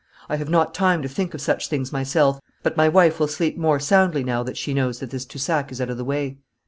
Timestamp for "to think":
1.03-1.35